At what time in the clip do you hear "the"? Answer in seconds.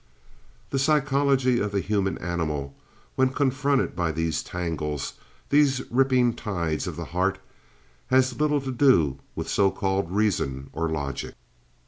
0.71-0.79, 1.71-1.79, 6.95-7.05